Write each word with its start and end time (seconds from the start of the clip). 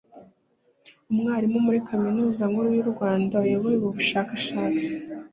Umwarimu 1.11 1.57
muri 1.65 1.79
Kaminuza 1.87 2.41
Nkuru 2.51 2.69
y’u 2.77 2.87
Rwanda 2.91 3.33
wayoboye 3.41 3.75
ubu 3.77 3.89
bushakashatsi 3.95 4.89